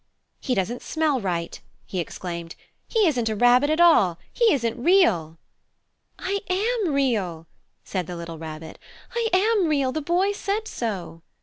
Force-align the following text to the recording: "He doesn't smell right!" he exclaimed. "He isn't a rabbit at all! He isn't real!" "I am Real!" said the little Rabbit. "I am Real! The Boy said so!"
"He 0.39 0.55
doesn't 0.55 0.81
smell 0.81 1.21
right!" 1.21 1.61
he 1.85 1.99
exclaimed. 1.99 2.55
"He 2.87 3.05
isn't 3.05 3.29
a 3.29 3.35
rabbit 3.35 3.69
at 3.69 3.79
all! 3.79 4.17
He 4.33 4.51
isn't 4.51 4.81
real!" 4.83 5.37
"I 6.17 6.39
am 6.49 6.91
Real!" 6.91 7.45
said 7.83 8.07
the 8.07 8.15
little 8.15 8.39
Rabbit. 8.39 8.79
"I 9.13 9.29
am 9.31 9.67
Real! 9.67 9.91
The 9.91 10.01
Boy 10.01 10.31
said 10.31 10.67
so!" 10.67 11.21